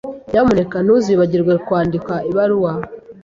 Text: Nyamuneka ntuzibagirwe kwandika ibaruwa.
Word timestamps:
Nyamuneka 0.31 0.77
ntuzibagirwe 0.81 1.53
kwandika 1.65 2.13
ibaruwa. 2.29 2.71